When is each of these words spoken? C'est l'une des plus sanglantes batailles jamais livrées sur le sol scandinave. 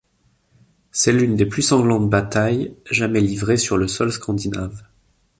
C'est 0.91 1.11
l'une 1.13 1.35
des 1.35 1.45
plus 1.45 1.61
sanglantes 1.61 2.09
batailles 2.09 2.75
jamais 2.89 3.19
livrées 3.21 3.57
sur 3.57 3.77
le 3.77 3.87
sol 3.87 4.11
scandinave. 4.11 4.83